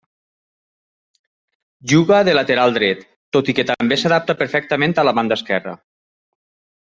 [1.91, 3.05] Juga de lateral dret,
[3.37, 5.77] tot i que també s'adapta perfectament a la banda esquerra.